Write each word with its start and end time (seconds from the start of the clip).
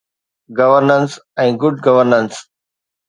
Governance 0.59 1.11
۽ 1.43 1.51
good 1.65 1.75
governance. 1.89 2.35